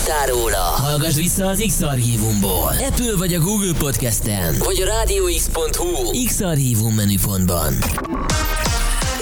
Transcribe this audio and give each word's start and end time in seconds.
hallottál 0.00 0.26
róla? 0.26 0.56
Hallgass 0.56 1.14
vissza 1.14 1.46
az 1.46 1.64
X-Archívumból. 1.66 2.74
Apple 2.88 3.16
vagy 3.16 3.34
a 3.34 3.38
Google 3.38 3.72
Podcast-en. 3.78 4.54
Vagy 4.58 4.80
a 4.80 4.84
rádióx.hu 4.84 6.24
X-Archívum 6.24 6.94
menüpontban. 6.94 7.72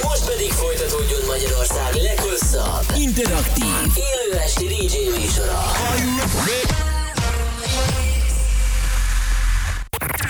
Most 0.03 0.25
pedig 0.27 0.51
folytatódjon 0.51 1.21
Magyarország 1.27 1.95
leghosszabb, 1.95 2.85
interaktív, 2.97 3.65
élő 3.95 4.39
esti 4.39 4.65
DJ 4.65 5.21
műsora. 5.21 5.63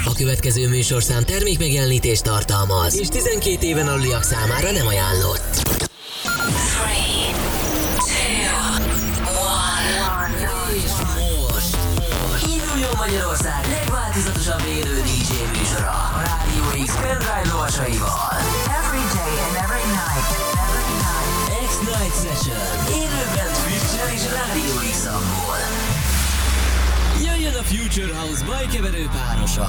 A 0.05 0.15
következő 0.17 0.69
műsorszám 0.69 1.25
termékmegjelenítést 1.25 2.23
tartalmaz, 2.23 2.99
és 2.99 3.09
12 3.09 3.67
éven 3.67 3.89
aluliak 3.89 4.23
számára 4.23 4.71
nem 4.71 4.87
ajánlott. 4.87 5.88
Magyarország 13.43 13.79
legváltozatosabb 13.79 14.65
élő 14.67 15.01
DJ 15.01 15.33
műsora 15.59 15.91
a 15.91 16.21
Rádió 16.27 16.85
X 16.87 16.95
pendrive 16.95 17.43
lovasaival. 17.53 18.33
Every 18.81 19.05
day 19.19 19.35
and 19.47 19.55
every 19.65 19.87
night. 20.01 20.29
Every 20.67 20.93
night. 21.05 21.31
X-Night 21.69 22.15
Session. 22.23 22.61
Élőben 23.03 23.51
Twitch-en 23.63 24.09
és 24.17 24.25
Rádió 24.37 24.75
X-amból. 24.91 25.61
Jöjjön 27.27 27.55
a 27.55 27.63
Future 27.63 28.15
House 28.19 28.45
bajkeverő 28.45 29.09
párosa. 29.17 29.69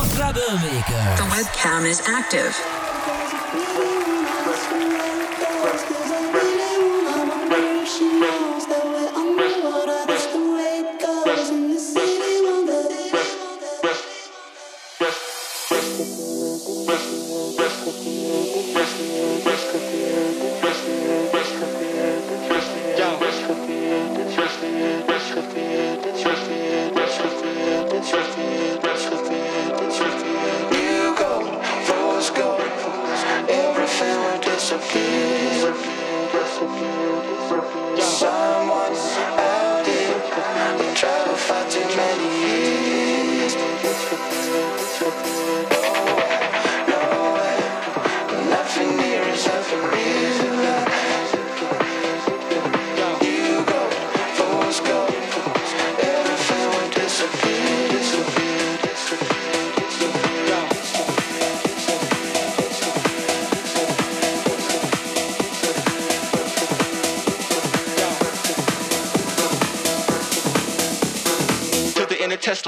A 0.00 0.04
Troublemaker. 0.14 1.04
The 1.14 1.26
webcam 1.34 1.84
is 1.84 1.98
active. 2.18 2.54
You 8.00 8.51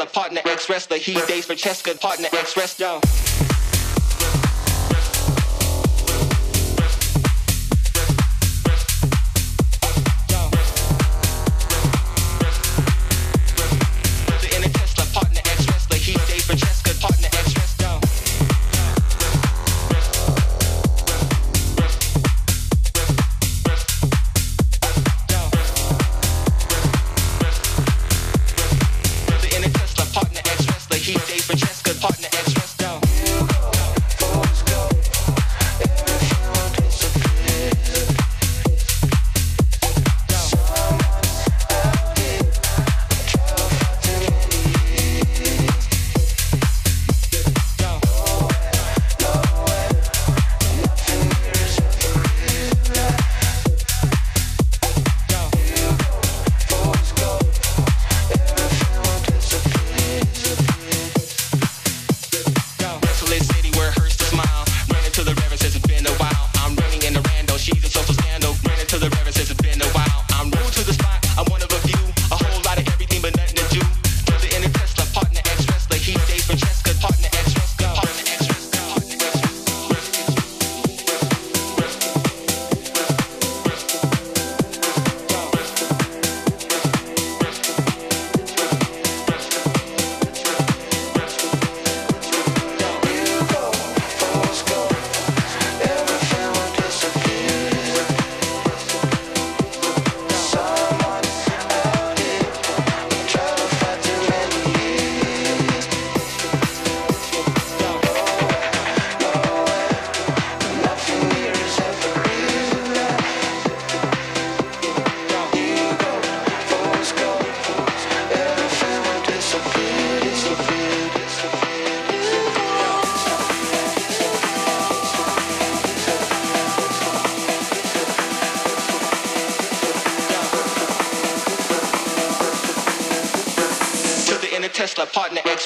partner 0.06 0.40
ex 0.44 0.68
wrestler. 0.68 0.98
He 0.98 1.14
dates 1.26 1.46
for 1.46 1.54
Cheska 1.54 2.00
partner 2.00 2.28
ex 2.32 2.56
wrestler. 2.56 3.00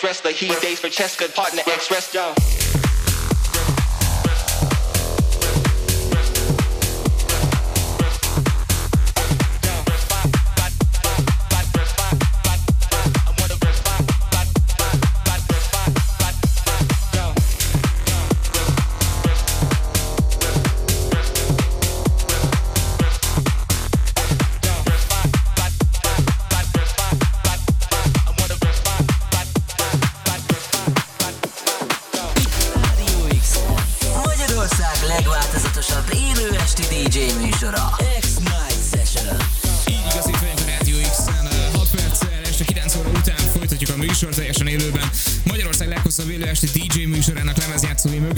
Wrestler. 0.08 0.30
He 0.30 0.48
dates 0.62 0.80
for 0.80 0.88
Cheska 0.88 1.34
partner 1.34 1.62
ex 1.66 1.90
wrestler. 1.90 2.77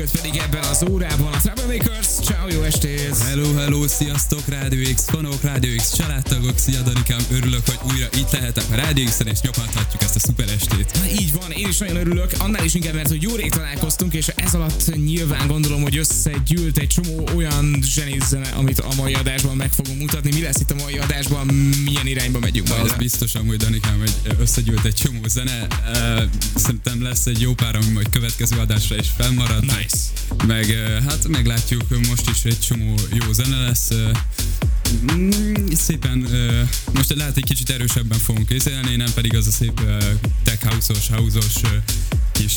Mögött 0.00 0.20
pedig 0.20 0.40
ebben 0.40 0.62
az 0.62 0.84
órában 0.90 1.32
a 1.32 1.38
Troublemakers. 1.38 2.06
Ciao, 2.06 2.48
jó 2.48 2.62
estét! 2.62 3.18
Hello, 3.18 3.54
hello, 3.54 3.88
sziasztok, 3.88 4.48
Rádió 4.48 4.94
X 4.94 5.04
fanok, 5.04 5.42
Rádió 5.42 5.76
X 5.76 5.96
családtagok, 5.96 6.58
szia 6.58 6.80
Danikám, 6.80 7.20
örülök, 7.30 7.62
hogy 7.66 7.78
újra 7.92 8.06
itt 8.16 8.30
lehetek 8.30 8.64
a 8.72 8.74
Rádió 8.74 9.04
X-en, 9.04 9.26
és 9.26 9.40
nyomhatjuk 9.40 9.89
nagyon 11.80 11.96
örülök, 11.96 12.32
annál 12.38 12.64
is 12.64 12.74
inkább, 12.74 12.94
mert 12.94 13.08
hogy 13.08 13.22
jó 13.22 13.34
rég 13.34 13.50
találkoztunk, 13.50 14.14
és 14.14 14.28
ez 14.28 14.54
alatt 14.54 14.94
nyilván 15.04 15.46
gondolom, 15.46 15.82
hogy 15.82 15.96
összegyűlt 15.96 16.78
egy 16.78 16.86
csomó 16.86 17.28
olyan 17.34 17.84
zene, 18.28 18.48
amit 18.48 18.78
a 18.78 18.94
mai 18.96 19.14
adásban 19.14 19.56
meg 19.56 19.72
fogunk 19.72 20.00
mutatni. 20.00 20.30
Mi 20.34 20.42
lesz 20.42 20.60
itt 20.60 20.70
a 20.70 20.74
mai 20.74 20.98
adásban, 20.98 21.46
milyen 21.84 22.06
irányba 22.06 22.38
megyünk 22.38 22.68
majd? 22.68 22.82
Az 22.82 22.94
biztos 22.98 23.34
amúgy, 23.34 23.56
Danikám, 23.56 23.98
hogy 23.98 24.12
összegyűlt 24.38 24.84
egy 24.84 24.94
csomó 24.94 25.20
zene. 25.28 25.66
Szerintem 26.54 27.02
lesz 27.02 27.26
egy 27.26 27.40
jó 27.40 27.54
pár, 27.54 27.76
ami 27.76 27.90
majd 27.92 28.08
következő 28.10 28.56
adásra 28.56 28.96
is 28.96 29.08
felmarad. 29.16 29.60
Nice. 29.60 29.96
Meg 30.46 30.66
hát 31.08 31.28
meglátjuk, 31.28 31.82
most 32.08 32.30
is 32.30 32.42
egy 32.42 32.60
csomó 32.60 32.94
jó 33.12 33.32
zene 33.32 33.56
lesz. 33.56 33.90
Mm, 35.12 35.66
Szépen, 35.72 36.26
most 36.94 37.14
lehet 37.14 37.36
egy 37.36 37.44
kicsit 37.44 37.70
erősebben 37.70 38.18
fogunk 38.18 38.46
készülni, 38.46 38.96
nem 38.96 39.12
pedig 39.14 39.34
az 39.36 39.46
a 39.46 39.50
szép 39.50 39.80
tech 40.42 40.64
house-os, 40.64 41.08
house-os 41.08 41.54
kis, 42.32 42.54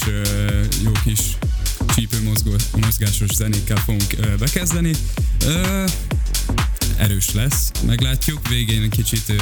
jó 0.83 0.91
kis 1.03 1.19
csípő 1.95 2.29
mozgásos 2.81 3.29
zenékkel 3.35 3.77
fogunk 3.77 4.37
bekezdeni. 4.39 4.91
Erős 6.97 7.31
lesz, 7.33 7.71
meglátjuk. 7.85 8.47
Végén 8.47 8.89
kicsit 8.89 9.33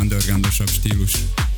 undergroundosabb 0.00 0.68
stílus 0.68 1.12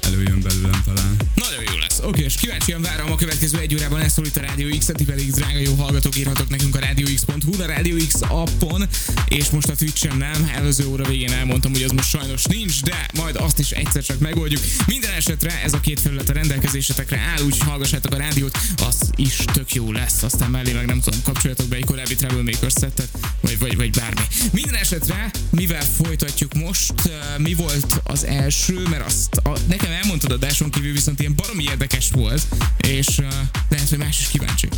előjön 0.06 0.40
belőlem 0.40 0.82
talán. 0.84 1.16
Nagyon 1.34 1.62
jó 1.72 1.78
lesz. 1.78 2.00
Oké, 2.02 2.22
és 2.22 2.34
kíváncsian 2.34 2.82
várom 2.82 3.12
a 3.12 3.14
következő 3.14 3.58
egy 3.58 3.74
órában 3.74 4.00
ezt 4.00 4.14
szól 4.14 4.26
itt 4.26 4.36
a 4.36 4.40
Rádió 4.40 4.78
X, 4.78 4.86
ti 4.94 5.04
pedig 5.04 5.30
drága 5.30 5.58
jó 5.58 5.74
hallgatók 5.74 6.16
írhatok 6.16 6.48
nekünk 6.48 6.76
a 6.76 6.78
rádióx.hu, 6.78 7.62
a 7.62 7.66
Rádió 7.66 7.96
X 8.08 8.14
appon, 8.28 8.88
és 9.28 9.50
most 9.50 9.68
a 9.68 9.74
Twitch-en 9.74 10.16
nem. 10.16 10.50
Előző 10.54 10.86
óra 10.86 11.04
végén 11.04 11.32
elmondtam, 11.32 11.72
hogy 11.72 11.82
az 11.82 11.90
most 11.90 12.08
sajnos 12.08 12.44
nincs, 12.44 12.82
de 12.82 13.08
majd 13.14 13.36
azt 13.36 13.58
is 13.58 13.70
egyszer 13.70 14.02
csak 14.02 14.18
megoldjuk. 14.18 14.62
Minden 14.86 15.10
esetre 15.12 15.60
ez 15.64 15.72
a 15.72 15.80
két 15.80 16.00
felület 16.00 16.28
a 16.28 16.32
rendelkezésetekre 16.32 17.18
áll, 17.18 17.44
úgy 17.44 17.58
hallgassátok 17.58 18.12
a 18.12 18.16
rádiót, 18.16 18.58
az 18.88 19.10
is 19.16 19.36
tök 19.52 19.74
jó 19.74 19.92
lesz. 19.92 20.22
Aztán 20.22 20.50
mellé 20.50 20.72
meg 20.72 20.86
nem 20.86 21.00
tudom, 21.00 21.20
kapcsoljatok 21.22 21.66
be 21.66 21.76
egy 21.76 21.84
korábbi 21.84 22.14
Troublemaker 22.14 22.72
szettet, 22.72 23.08
vagy, 23.40 23.58
vagy, 23.58 23.76
vagy 23.76 23.90
bármi. 23.90 24.20
Minden 24.52 24.74
esetre, 24.74 25.30
mivel 25.50 25.84
folytatjuk 25.84 26.54
most, 26.54 26.94
uh, 27.04 27.38
mi 27.38 27.54
volt 27.54 28.00
az 28.02 28.24
első, 28.24 28.82
mert 28.90 29.04
azt 29.06 29.34
a, 29.34 29.52
nekem 29.68 29.92
elmondtad 30.02 30.32
a 30.32 30.36
Dáson 30.36 30.70
kívül, 30.70 30.92
viszont 30.92 31.20
ilyen 31.20 31.34
baromi 31.34 31.62
érdekes 31.62 32.10
volt, 32.10 32.42
és 32.76 33.06
uh, 33.18 33.26
lehet, 33.68 33.88
hogy 33.88 33.98
más 33.98 34.20
is 34.20 34.26
kíváncsi. 34.28 34.68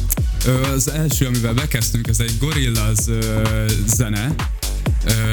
Az 0.75 0.91
első, 0.91 1.27
amivel 1.27 1.55
bekezdtünk, 1.55 2.09
ez 2.09 2.21
egy 2.21 2.33
Gorillaz 2.39 3.09
ö, 3.09 3.65
zene. 3.87 4.35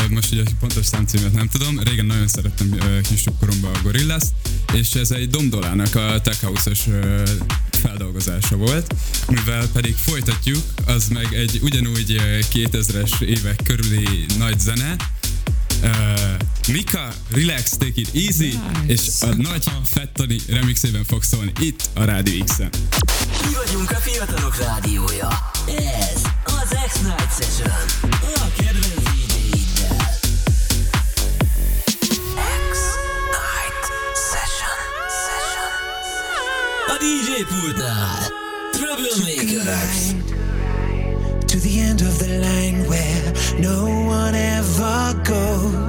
Most 0.09 0.31
ugye 0.31 0.43
pontos 0.59 0.85
számcímet 0.85 1.33
nem 1.33 1.47
tudom, 1.47 1.79
régen 1.79 2.05
nagyon 2.05 2.27
szerettem 2.27 2.77
kisebb 3.09 3.33
koromban 3.39 3.73
a 3.73 3.79
Gorillaz, 3.83 4.33
és 4.73 4.93
ez 4.93 5.11
egy 5.11 5.29
Domdolának 5.29 5.95
a 5.95 6.21
Tech 6.21 6.41
House-os 6.41 6.79
feldolgozása 7.69 8.55
volt, 8.55 8.95
mivel 9.27 9.67
pedig 9.67 9.95
folytatjuk, 9.95 10.63
az 10.85 11.07
meg 11.07 11.33
egy 11.33 11.59
ugyanúgy 11.61 12.11
ö, 12.11 12.39
2000-es 12.53 13.21
évek 13.21 13.59
körüli 13.63 14.25
nagy 14.37 14.59
zene, 14.59 14.95
Uh, 15.83 15.91
Mika, 16.67 17.13
Relax, 17.31 17.69
Take 17.77 17.91
It 17.95 18.09
Easy, 18.13 18.45
Nice. 18.45 18.93
és 18.93 19.01
a 19.19 19.25
nagy 19.25 19.63
Fettani 19.83 20.37
remixében 20.47 21.03
fog 21.03 21.23
szólni 21.23 21.51
itt 21.59 21.89
a 21.93 22.03
Rádió 22.03 22.43
X-en. 22.43 22.69
Mi 23.47 23.53
vagyunk 23.65 23.91
a 23.91 23.95
fiatalok 23.95 24.57
rádiója. 24.57 25.51
Ez 25.77 26.21
az 26.45 26.77
X-Night 26.87 27.31
Session. 27.39 28.11
A 28.21 28.47
kedvenc 28.57 29.05
DJ 37.05 37.43
pultnál. 37.43 38.31
Troublemakers. 38.71 40.44
To 41.55 41.61
the 41.61 41.79
end 41.79 42.01
of 42.01 42.19
the 42.19 42.39
line 42.39 42.85
where 42.89 43.33
no 43.61 43.85
one 44.07 44.35
ever 44.35 45.23
goes. 45.23 45.84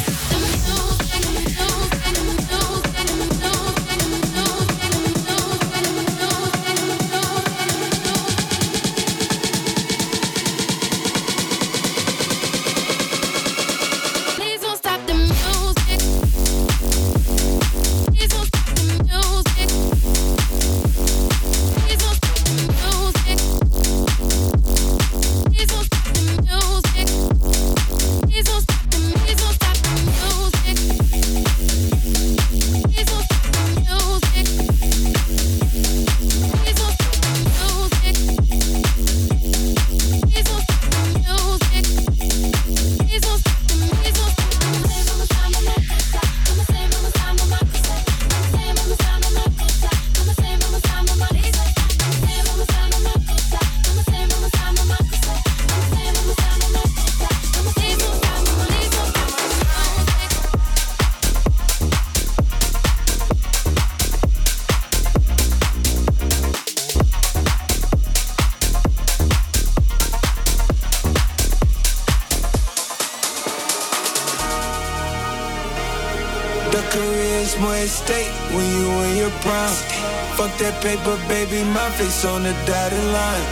do, 0.00 0.38
do. 0.40 0.53
Paper, 80.84 81.16
baby, 81.32 81.64
my 81.72 81.88
face 81.96 82.26
on 82.26 82.42
the 82.42 82.52
dotted 82.68 83.06
line. 83.16 83.46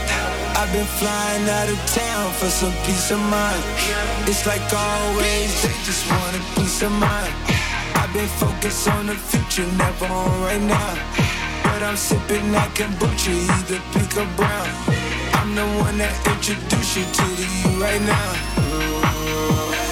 I've 0.52 0.70
been 0.70 0.84
flying 1.00 1.48
out 1.48 1.68
of 1.72 1.80
town 1.88 2.30
for 2.36 2.50
some 2.60 2.74
peace 2.84 3.10
of 3.10 3.20
mind. 3.32 3.62
It's 4.28 4.44
like 4.44 4.60
always, 4.68 5.50
they 5.64 5.72
just 5.88 6.04
want 6.12 6.36
a 6.36 6.42
peace 6.54 6.82
of 6.82 6.92
mind. 6.92 7.32
I've 7.96 8.12
been 8.12 8.28
focused 8.36 8.86
on 8.86 9.06
the 9.06 9.16
future, 9.16 9.64
never 9.80 10.12
on 10.12 10.28
right 10.44 10.60
now. 10.60 10.92
But 11.64 11.80
I'm 11.82 11.96
sipping 11.96 12.52
that 12.52 12.68
kombucha, 12.76 13.32
either 13.56 13.80
pink 13.96 14.12
or 14.20 14.28
brown. 14.36 14.68
I'm 15.40 15.54
the 15.56 15.64
one 15.80 15.96
that 16.04 16.12
introduced 16.28 16.96
you 17.00 17.04
to 17.16 17.26
the 17.40 17.46
you 17.48 17.72
right 17.80 18.02
now. 18.04 18.30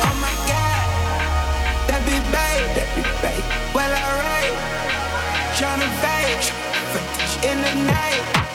Oh 0.04 0.14
my 0.20 0.34
God, 0.44 1.88
that 1.88 2.00
be 2.04 2.16
babe, 2.36 2.68
that 2.76 2.88
be 2.92 3.02
babe. 3.24 3.44
Well, 3.72 3.92
alright, 3.96 4.54
tryna 5.56 5.88
fade 6.04 6.69
in 7.42 7.56
the 7.62 7.74
night. 7.86 8.49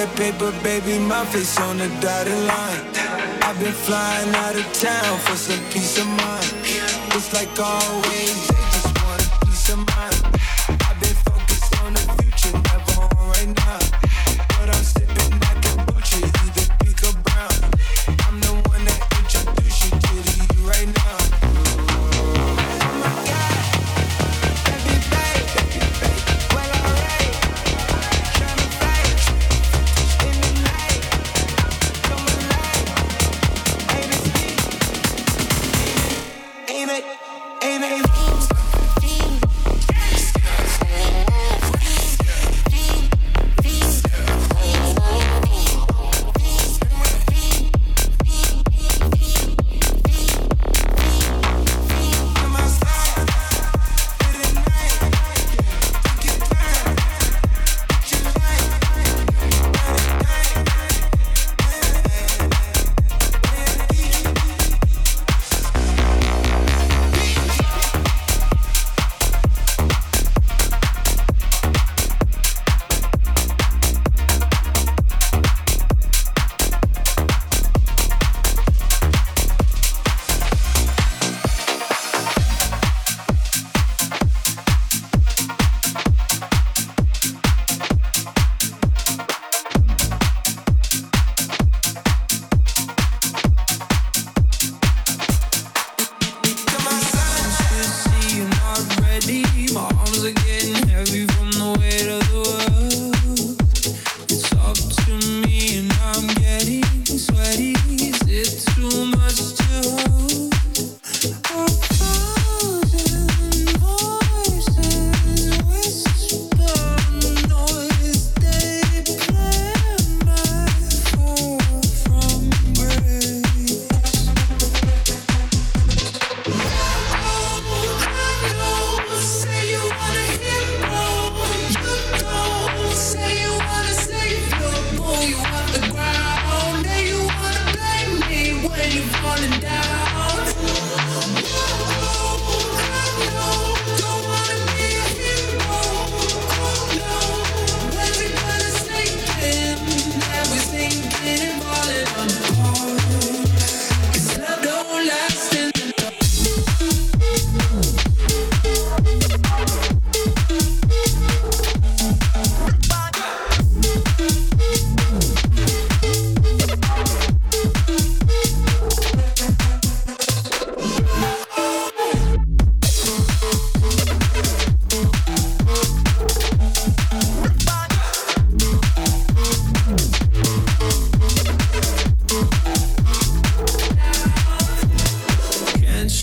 That 0.00 0.16
paper, 0.16 0.50
baby, 0.62 0.98
my 0.98 1.24
face 1.26 1.60
on 1.60 1.76
the 1.76 1.88
dotted 2.00 2.40
line. 2.48 2.84
I've 3.44 3.58
been 3.60 3.72
flying 3.72 4.34
out 4.34 4.56
of 4.56 4.64
town 4.72 5.18
for 5.26 5.36
some 5.36 5.60
peace 5.68 5.98
of 5.98 6.06
mind. 6.06 6.52
It's 7.12 7.32
like 7.34 7.52
always, 7.60 8.59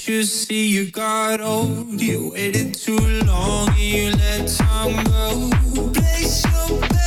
you 0.08 0.24
see 0.24 0.68
you 0.68 0.90
got 0.90 1.42
old? 1.42 2.00
You 2.02 2.32
waited 2.34 2.76
too 2.76 2.98
long 3.26 3.70
and 3.70 3.78
you 3.78 4.12
let 4.12 4.48
time 4.48 5.04
go. 5.06 5.50
Place 5.94 6.46
your 6.46 6.80
bets 6.80 7.07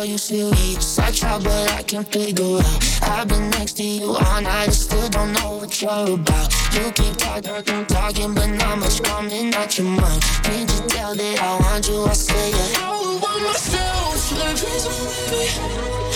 how 0.00 0.06
you 0.06 0.16
still 0.16 0.50
hate 0.52 0.78
us. 0.78 0.98
I 0.98 1.10
try, 1.10 1.38
but 1.38 1.70
I 1.72 1.82
can't 1.82 2.10
figure 2.10 2.56
out. 2.56 3.02
I've 3.02 3.28
been 3.28 3.50
next 3.50 3.74
to 3.74 3.82
you 3.82 4.14
all 4.14 4.40
night, 4.40 4.68
I 4.68 4.70
still 4.70 5.08
don't 5.10 5.32
know 5.34 5.58
what 5.58 5.82
you're 5.82 6.14
about. 6.14 6.48
You 6.72 6.90
keep 6.92 7.16
talking, 7.16 7.84
talking, 7.84 8.34
but 8.34 8.46
not 8.46 8.78
much 8.78 9.02
coming 9.02 9.54
out 9.54 9.76
your 9.76 9.88
mouth. 9.88 10.42
Can't 10.44 10.70
you 10.72 10.88
tell 10.88 11.14
that 11.14 11.42
I 11.42 11.50
want 11.60 11.88
you? 11.88 12.04
I 12.04 12.14
say 12.14 12.50
yeah. 12.50 12.86
I 12.86 13.20
want 13.22 13.42
myself, 13.42 14.32
like 14.38 14.56
please, 14.56 14.86
baby. 15.30 16.09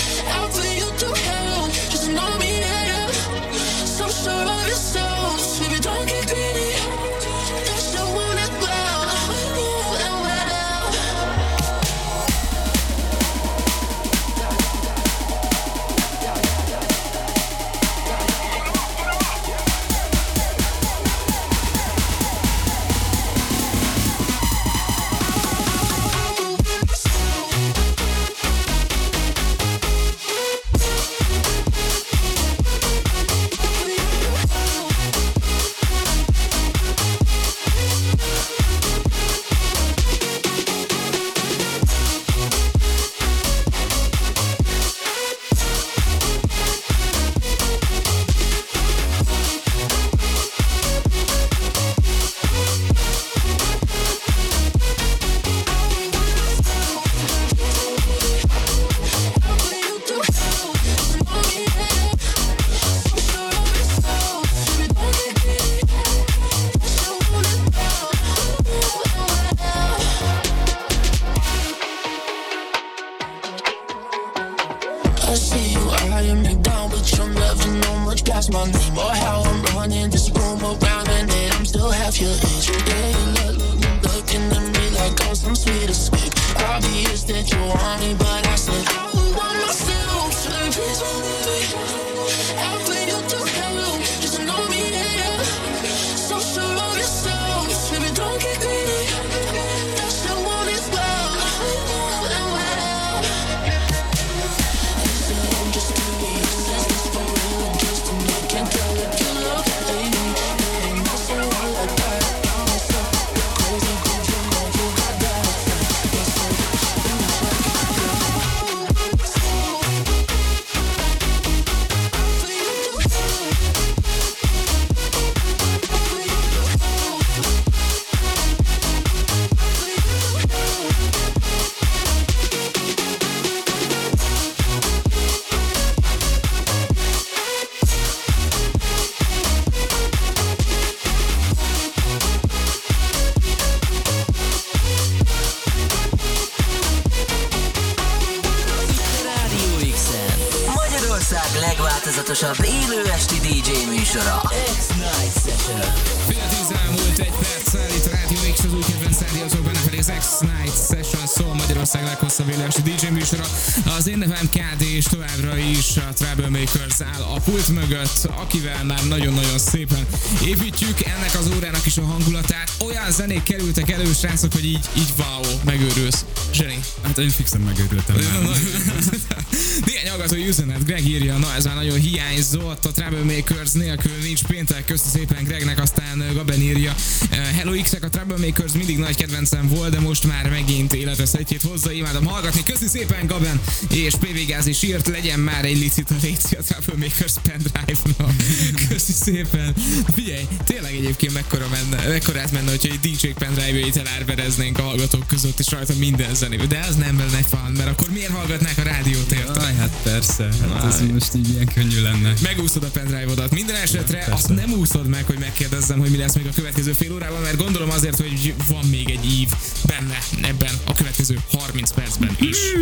Mögött, 168.04 168.40
akivel 168.40 168.84
már 168.84 169.06
nagyon-nagyon 169.08 169.58
szépen 169.58 170.06
építjük 170.44 171.00
ennek 171.04 171.34
az 171.38 171.50
órának 171.56 171.86
is 171.86 171.96
a 171.96 172.04
hangulatát. 172.04 172.70
Olyan 172.78 173.10
zenék 173.10 173.42
kerültek 173.42 173.90
elő, 173.90 174.12
srácok, 174.12 174.52
hogy 174.52 174.64
így, 174.64 174.88
így 174.96 175.12
wow, 175.18 175.42
megőrülsz. 175.64 176.24
Zseni. 176.52 176.80
Hát 177.02 177.18
én 177.18 177.30
fixen 177.30 177.60
megőrültem. 177.60 178.16
Néhány 179.84 180.08
hallgatói 180.08 180.48
üzenet, 180.48 180.84
Greg 180.84 181.08
írja, 181.08 181.37
na 181.37 181.54
ez 181.54 181.64
már 181.64 181.74
nagyon 181.74 182.00
hiányzott, 182.00 182.84
a 182.84 182.90
Troublemakers 182.90 183.72
nélkül 183.72 184.12
nincs 184.22 184.42
péntek, 184.42 184.84
köszi 184.84 185.08
szépen 185.12 185.44
Gregnek, 185.44 185.80
aztán 185.80 186.24
Gaben 186.34 186.60
írja, 186.60 186.94
eh, 187.30 187.38
Hello 187.56 187.82
x 187.82 187.92
a 187.92 188.08
Troublemakers 188.08 188.72
mindig 188.72 188.98
nagy 188.98 189.16
kedvencem 189.16 189.68
volt, 189.68 189.90
de 189.90 190.00
most 190.00 190.24
már 190.24 190.50
megint 190.50 190.92
életes 190.92 191.32
egyét 191.32 191.62
hozza, 191.62 191.92
imádom 191.92 192.24
hallgatni, 192.24 192.62
köszi 192.62 192.87
szépen 192.87 193.26
Gaben, 193.26 193.60
és 193.90 194.14
PV 194.14 194.46
Gáz 194.46 194.66
is 194.66 194.82
írt, 194.82 195.06
legyen 195.06 195.40
már 195.40 195.64
egy 195.64 195.78
licit 195.78 196.10
a 196.10 196.14
Léci 196.22 196.56
a 196.56 196.62
Troublemakers 196.62 197.32
pendrive-nak. 197.42 198.32
Köszi 198.88 199.12
szépen. 199.12 199.74
Figyelj, 200.14 200.46
tényleg 200.64 200.94
egyébként 200.94 201.32
mekkora 201.32 201.66
menne, 201.68 202.08
mekkorát 202.08 202.52
menne, 202.52 202.70
hogyha 202.70 202.88
egy 202.88 203.00
DJ 203.00 203.26
pendrive-jait 203.26 203.96
elárvereznénk 203.96 204.78
a 204.78 204.82
hallgatók 204.82 205.26
között, 205.26 205.58
és 205.58 205.70
rajta 205.70 205.94
minden 205.98 206.34
zenébe. 206.34 206.66
De 206.66 206.87
az 206.88 206.96
nem 206.96 207.18
lenne 207.18 207.42
fan, 207.42 207.72
mert 207.76 207.88
akkor 207.88 208.10
miért 208.10 208.32
hallgatnák 208.32 208.78
a 208.78 208.82
rádiót, 208.82 209.32
érted? 209.32 209.63
Aj, 209.64 209.74
hát 209.74 210.00
persze, 210.03 210.48
hát 210.72 210.85
ez 210.85 211.00
most 211.12 211.35
így 211.35 211.48
ilyen 211.48 211.66
könnyű 211.74 212.03
lenne. 212.03 212.33
Megúszod 212.42 212.85
a 212.85 212.88
pendrive-odat. 212.88 213.50
Minden 213.50 213.77
esetre 213.77 214.16
persze. 214.16 214.33
azt 214.33 214.48
nem 214.48 214.72
úszod 214.72 215.07
meg, 215.07 215.24
hogy 215.24 215.38
megkérdezzem, 215.38 215.98
hogy 215.98 216.11
mi 216.11 216.16
lesz 216.16 216.35
még 216.35 216.46
a 216.46 216.50
következő 216.55 216.92
fél 216.92 217.12
órában, 217.12 217.40
mert 217.40 217.57
gondolom 217.57 217.90
azért, 217.90 218.16
hogy 218.16 218.55
van 218.68 218.85
még 218.85 219.11
egy 219.11 219.24
ív 219.24 219.48
benne 219.87 220.18
ebben 220.42 220.74
a 220.85 220.92
következő 220.92 221.38
30 221.50 221.90
percben 221.92 222.37
is. 222.40 222.57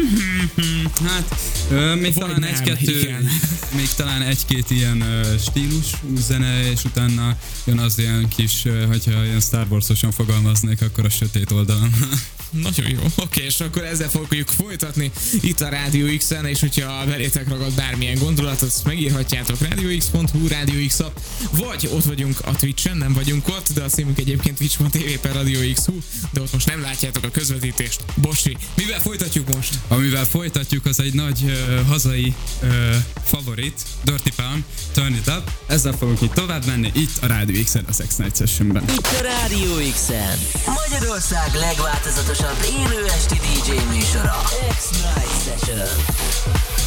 Hát, 1.07 1.37
ö, 1.71 1.95
még 1.95 2.15
Vagy 2.15 2.25
talán 2.25 2.45
egy-kettő, 2.45 3.29
még 3.77 3.89
talán 3.97 4.23
egy-két 4.23 4.71
ilyen 4.71 5.01
ö, 5.01 5.37
stílus 5.39 5.91
zene, 6.17 6.71
és 6.71 6.85
utána 6.85 7.37
jön 7.65 7.79
az 7.79 7.99
ilyen 7.99 8.29
kis, 8.29 8.65
ö, 8.65 8.87
hogyha 8.87 9.25
ilyen 9.25 9.41
Star 9.41 9.67
Wars-osan 9.69 10.11
fogalmaznék, 10.13 10.83
akkor 10.83 11.05
a 11.05 11.11
sötét 11.11 11.51
oldalon. 11.51 11.95
Nagyon 12.53 12.91
jó. 12.91 13.01
Oké, 13.17 13.45
és 13.45 13.61
akkor 13.61 13.85
ezzel 13.85 14.09
fogjuk 14.09 14.49
folytatni 14.49 15.11
itt 15.41 15.61
a 15.61 15.69
Rádió 15.69 16.17
X-en, 16.17 16.47
és 16.47 16.61
hogyha 16.75 17.05
belétek 17.05 17.49
ragad 17.49 17.73
bármilyen 17.73 18.19
gondolatot, 18.19 18.69
azt 18.69 18.85
megírhatjátok 18.85 19.57
radiox.hu, 19.69 20.49
Radio 20.49 20.87
X 20.87 21.01
app, 21.01 21.17
vagy 21.51 21.89
ott 21.93 22.05
vagyunk 22.05 22.39
a 22.45 22.57
Twitch-en, 22.57 22.97
nem 22.97 23.13
vagyunk 23.13 23.49
ott, 23.49 23.73
de 23.75 23.83
a 23.83 23.89
címünk 23.89 24.19
egyébként 24.19 24.57
twitch.tv 24.57 25.21
per 25.21 25.33
Radio 25.33 25.73
X.hu, 25.73 25.99
de 26.31 26.41
ott 26.41 26.53
most 26.53 26.67
nem 26.67 26.81
látjátok 26.81 27.25
a 27.25 27.29
közvetítést. 27.29 28.05
Bocsi, 28.15 28.57
mivel 28.77 29.01
folytatjuk 29.01 29.55
most? 29.55 29.75
Amivel 29.89 30.25
folytatjuk, 30.25 30.87
az 30.87 31.01
egy 31.01 31.15
nagy 31.15 31.45
ö, 31.47 31.81
hazai 31.89 32.35
ö, 32.61 32.97
favorit, 33.25 33.81
Dirty 34.05 34.31
Palm, 34.37 34.65
Turn 34.93 35.15
It 35.15 35.29
Up. 35.29 35.51
Ezzel 35.67 35.93
fogok 35.93 36.21
itt 36.21 36.33
tovább 36.33 36.67
menni, 36.67 36.91
itt 36.95 37.23
a 37.23 37.27
Radio 37.27 37.63
X-en, 37.63 37.85
a 37.89 37.93
Sex 37.93 38.17
Night 38.17 38.37
Sessionben. 38.37 38.83
Itt 38.83 39.07
a 39.07 39.23
Rádió 39.23 39.91
X-en. 39.93 40.39
Magyarország 40.83 41.55
legváltozatosabb 41.55 42.67
élő 42.79 43.07
esti 43.07 43.35
DJ 43.35 43.71
műsora. 43.95 44.43
X-Night 44.77 45.43
Session. 45.45 46.62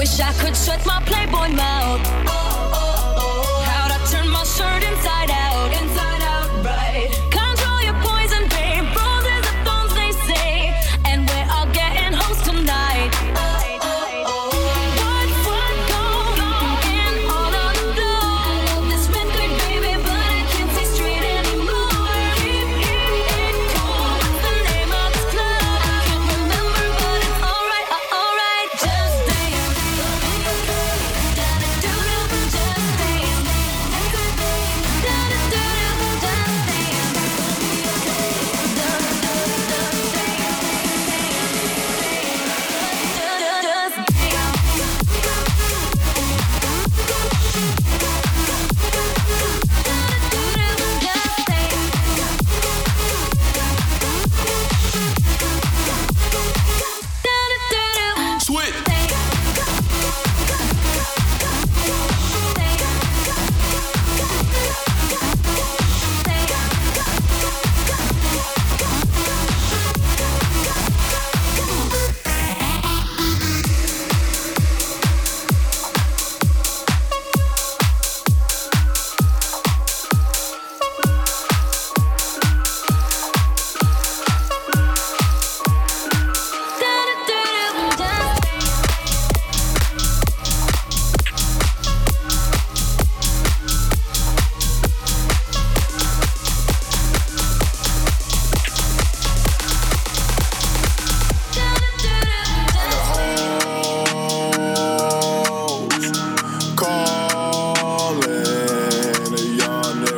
Wish 0.00 0.18
I 0.18 0.32
could 0.32 0.56
shut 0.56 0.80
my 0.86 0.98
Playboy 1.04 1.54
mouth. 1.54 2.00
How'd 3.66 3.92
I 3.92 3.98
turn 4.10 4.30
my 4.30 4.44
shirt 4.44 4.82
inside 4.82 5.30
out? 5.30 5.49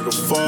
The 0.02 0.10
fuck. 0.10 0.41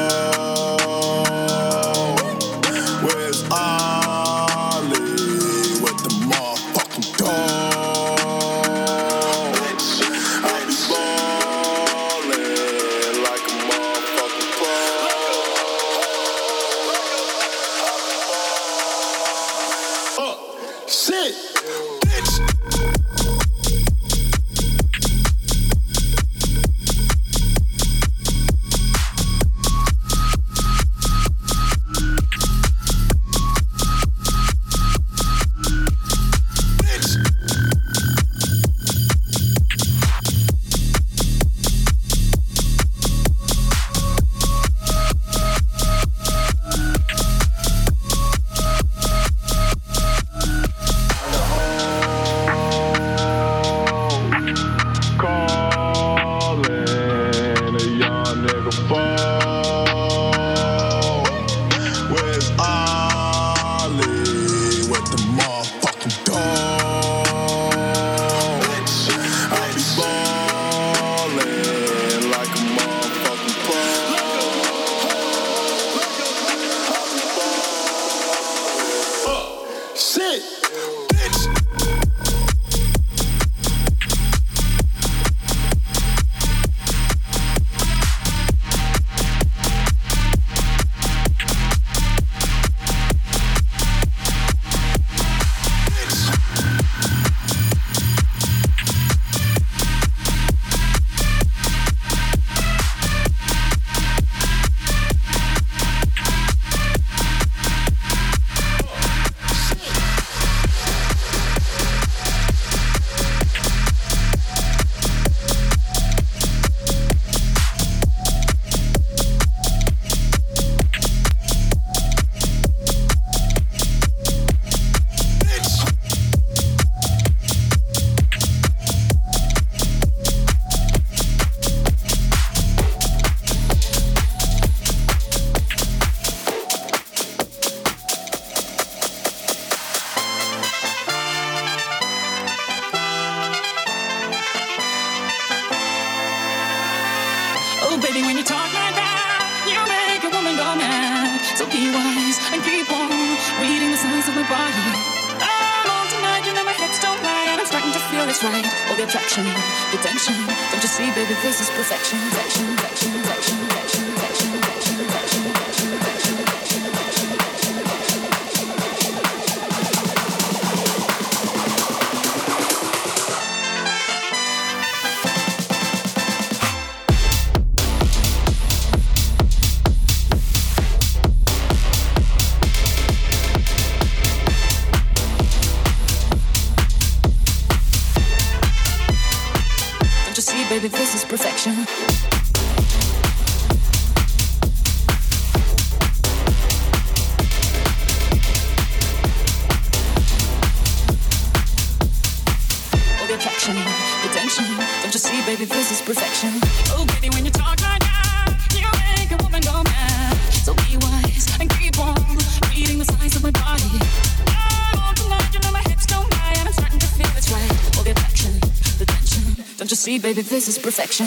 baby, 220.19 220.43
this 220.43 220.69
is 220.69 220.79
perfection. 220.79 221.27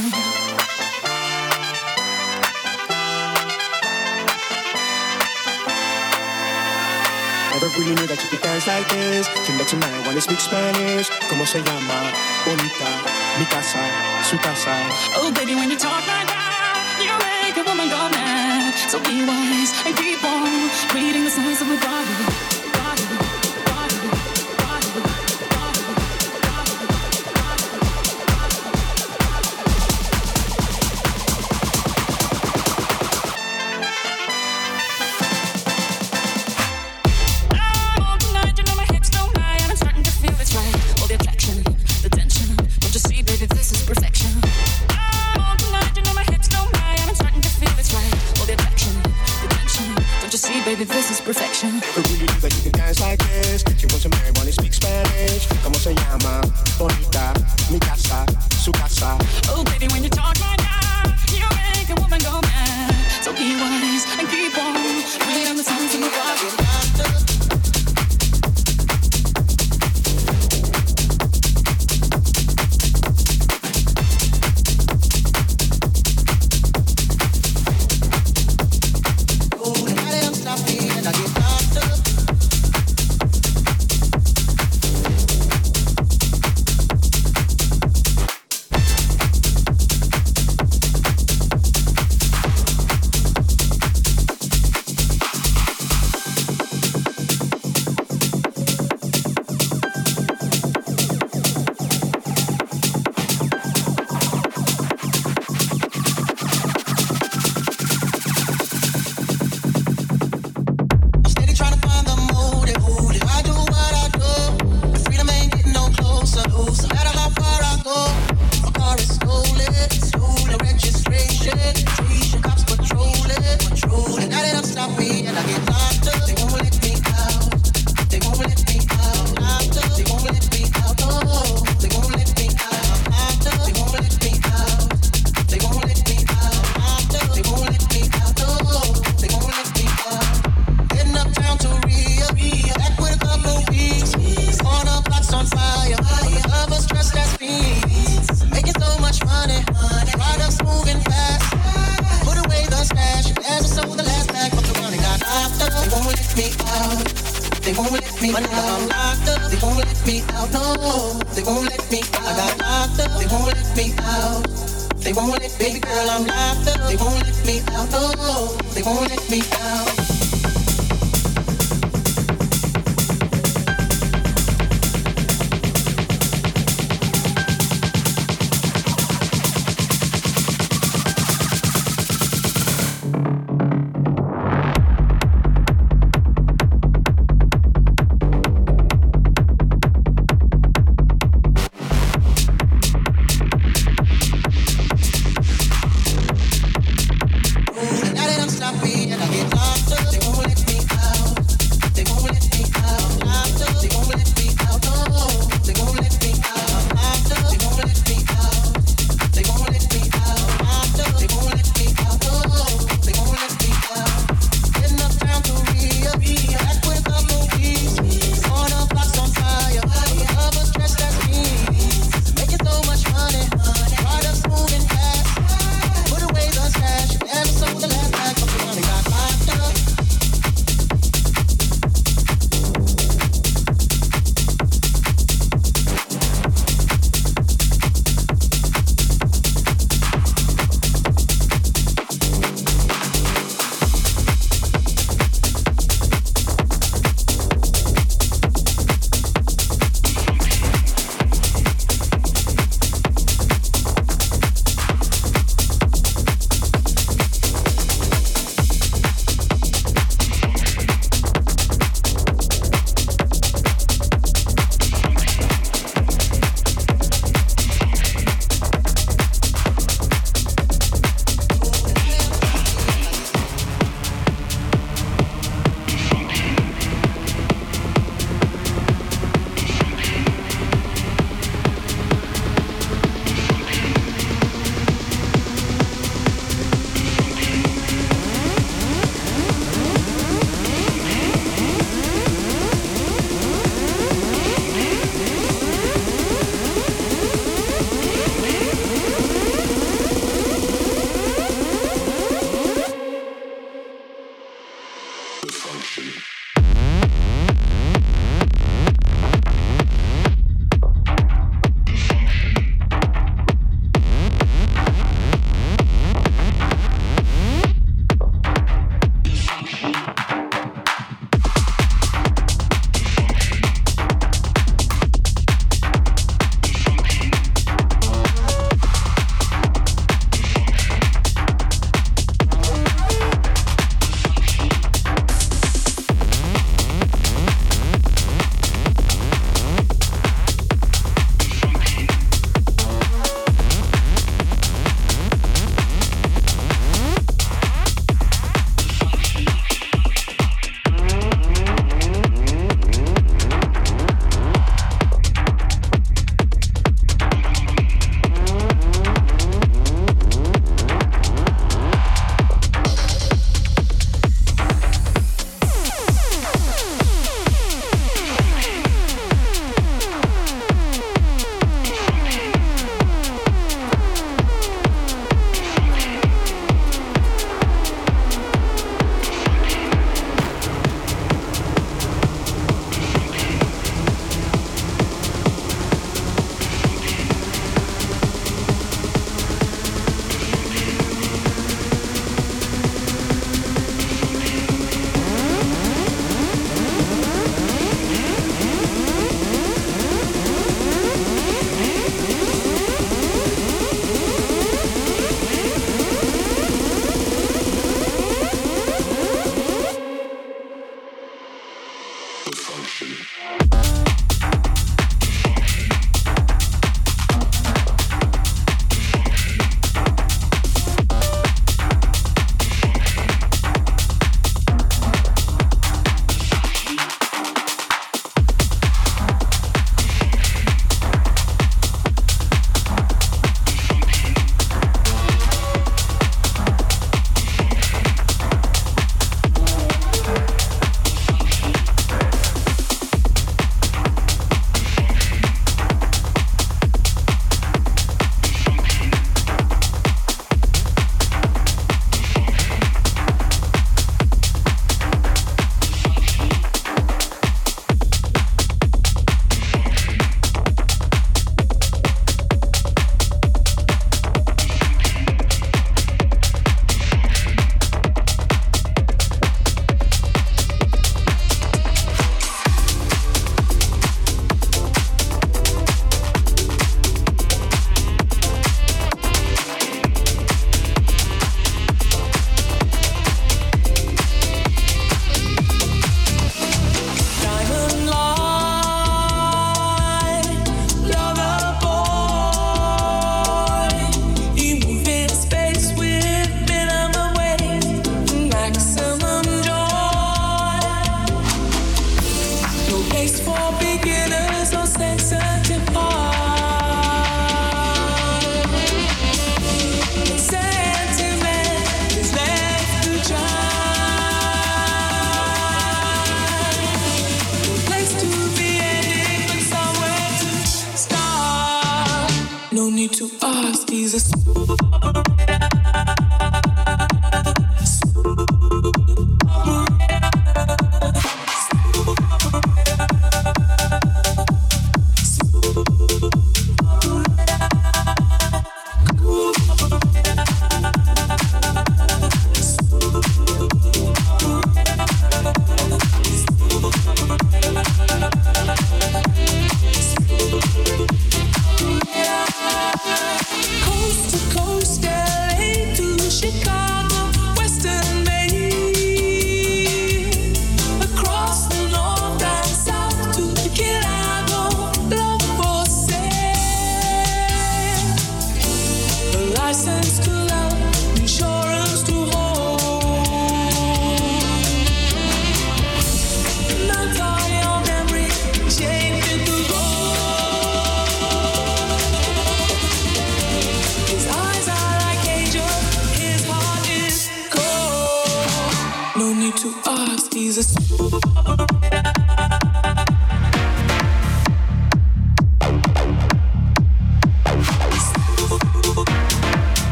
Never 7.54 7.70
really 7.80 7.96
knew 7.96 8.08
that 8.08 8.20
you 8.22 8.30
could 8.30 8.42
dance 8.42 8.68
like 8.68 8.88
this. 8.90 9.28
Came 9.46 9.58
back 9.58 9.68
to 9.68 9.78
mind, 9.78 10.06
wanna 10.06 10.22
speak 10.22 10.40
Spanish. 10.40 11.10
¿Cómo 11.30 11.46
se 11.46 11.60
llama? 11.62 12.12
Bonita, 12.46 12.90
mi 13.40 13.46
casa, 13.46 13.82
su 14.24 14.38
casa. 14.38 14.76
Oh, 15.18 15.32
baby, 15.34 15.56
when 15.56 15.70
you 15.72 15.78
talk 15.78 16.06
like 16.08 16.28
that, 16.28 17.02
you 17.02 17.14
make 17.18 17.58
a 17.58 17.64
woman 17.68 17.90
go 17.90 18.10
mad. 18.10 18.74
So 18.90 19.00
be 19.00 19.26
wise 19.26 19.74
and 19.86 19.96
keep 19.98 20.24
on 20.24 20.70
reading 20.94 21.24
the 21.24 21.32
signs 21.32 21.62
of 21.62 21.68
the 21.68 21.78
body. 21.78 22.57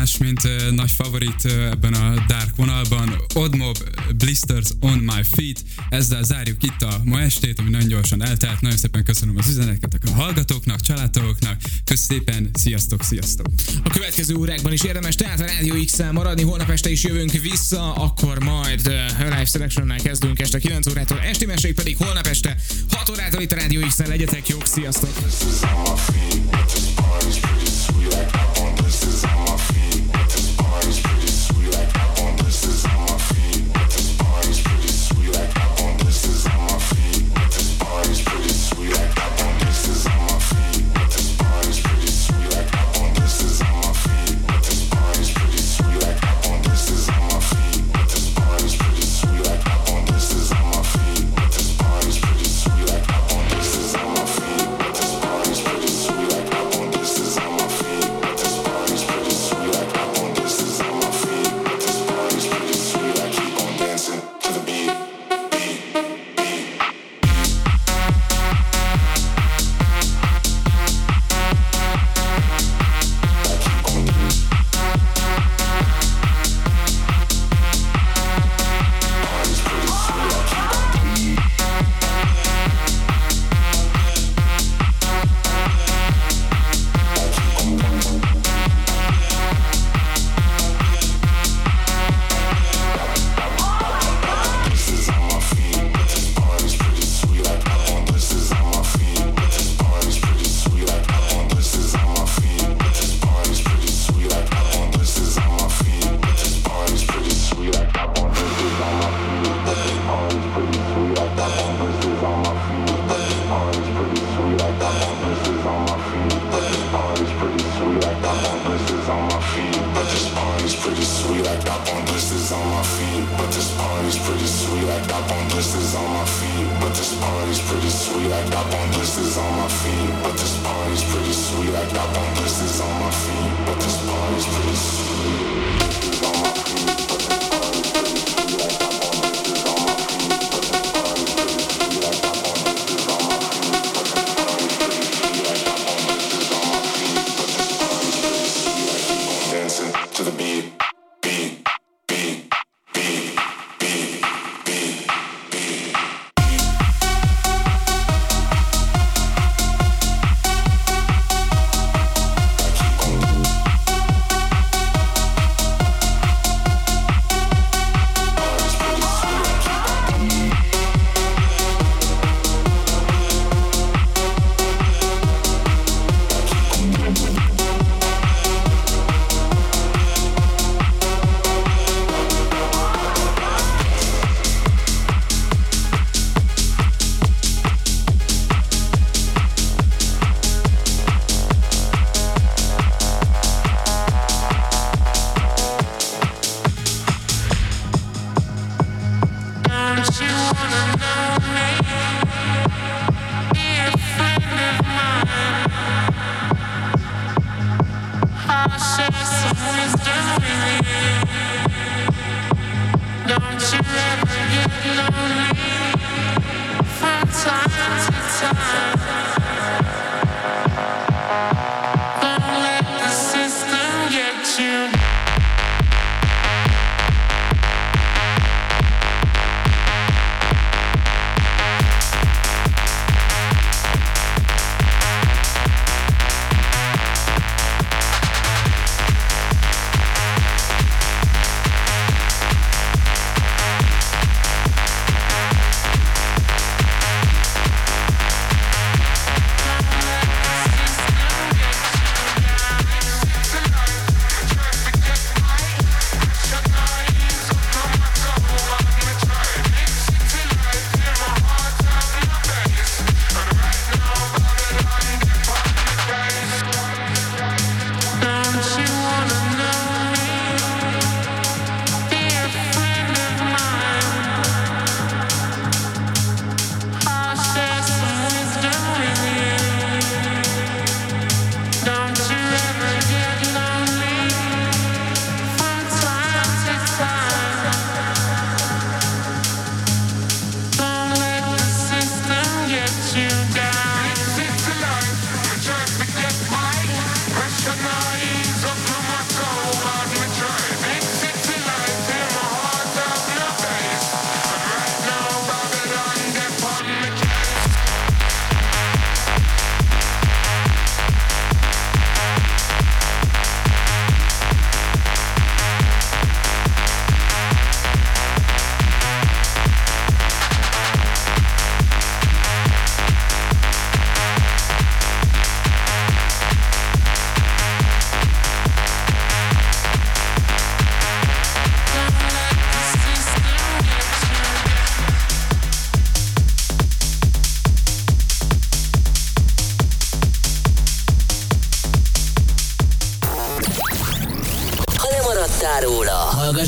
más, 0.00 0.18
mint 0.18 0.44
uh, 0.44 0.70
nagy 0.70 0.90
favorit 0.90 1.44
uh, 1.44 1.52
ebben 1.52 1.94
a 1.94 2.24
dark 2.28 2.56
vonalban. 2.56 3.22
Oddmob 3.34 3.76
Blisters 4.16 4.68
on 4.80 4.98
my 4.98 5.22
feet. 5.30 5.64
Ezzel 5.88 6.22
zárjuk 6.22 6.62
itt 6.62 6.82
a 6.82 7.00
ma 7.04 7.20
estét, 7.20 7.58
ami 7.58 7.70
nagyon 7.70 7.88
gyorsan 7.88 8.24
eltelt. 8.24 8.60
Nagyon 8.60 8.76
szépen 8.76 9.04
köszönöm 9.04 9.36
az 9.36 9.48
üzeneteket 9.48 10.02
a 10.04 10.10
hallgatóknak, 10.10 10.80
családtagoknak. 10.80 11.56
Köszönöm 11.84 12.24
szépen, 12.24 12.50
sziasztok, 12.52 13.02
sziasztok! 13.02 13.46
A 13.84 13.90
következő 13.90 14.34
órákban 14.34 14.72
is 14.72 14.82
érdemes 14.82 15.14
tehát 15.14 15.40
a 15.40 15.44
Rádió 15.44 15.74
x 15.84 15.98
maradni. 16.12 16.42
Holnap 16.42 16.70
este 16.70 16.90
is 16.90 17.04
jövünk 17.04 17.32
vissza, 17.32 17.92
akkor 17.92 18.38
majd 18.38 18.86
uh, 18.86 19.18
Live 19.18 19.44
selection 19.44 19.94
kezdünk 20.02 20.40
este 20.40 20.58
9 20.58 20.86
órától. 20.86 21.20
Esti 21.20 21.46
mesék 21.46 21.74
pedig 21.74 21.96
holnap 21.96 22.26
este 22.26 22.56
6 22.90 23.10
órától 23.10 23.40
itt 23.40 23.52
a 23.52 23.56
Rádió 23.56 23.86
x 23.86 23.98
legyetek 23.98 24.48
jók, 24.48 24.66
sziasztok! 24.66 25.12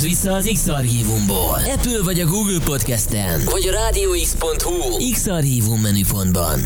Hallgass 0.03 0.23
vissza 0.23 0.33
az 0.33 0.51
X-Archívumból. 0.53 1.59
Apple 1.75 2.03
vagy 2.03 2.21
a 2.21 2.27
Google 2.27 2.59
Podcasten, 2.65 3.41
vagy 3.45 3.67
a 3.69 3.73
rádióx.hu 3.73 5.11
X-Archívum 5.13 5.81
menüpontban. 5.81 6.61